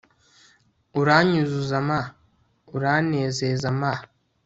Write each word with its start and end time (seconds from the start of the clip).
uranyuzuza 1.01 1.77
ma! 1.87 1.99
uranezeza 2.75 3.67
ma 3.79 3.93